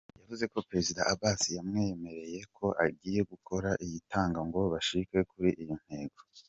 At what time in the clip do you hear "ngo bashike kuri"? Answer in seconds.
4.47-5.49